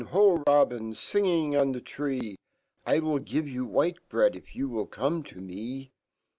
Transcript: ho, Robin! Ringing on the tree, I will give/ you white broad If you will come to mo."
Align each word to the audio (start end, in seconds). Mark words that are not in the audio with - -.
ho, 0.09 0.41
Robin! 0.47 0.95
Ringing 1.13 1.55
on 1.55 1.73
the 1.73 1.79
tree, 1.79 2.35
I 2.87 2.97
will 2.99 3.19
give/ 3.19 3.47
you 3.47 3.67
white 3.67 3.99
broad 4.09 4.35
If 4.35 4.55
you 4.55 4.67
will 4.67 4.87
come 4.87 5.21
to 5.25 5.39
mo." 5.39 5.91